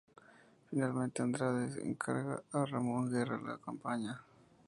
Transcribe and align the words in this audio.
Finalmente, 0.65 1.21
Andrade 1.21 1.79
encarga 1.87 2.43
a 2.53 2.65
Ramón 2.65 3.11
Guerra 3.11 3.39
la 3.39 3.59
campaña. 3.59 4.19